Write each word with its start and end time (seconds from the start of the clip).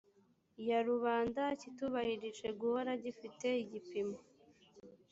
ya 0.67 0.79
rubanda 0.87 1.43
kitubahirije 1.59 2.47
guhora 2.59 2.91
gifite 3.03 3.47
igipimo 3.63 4.17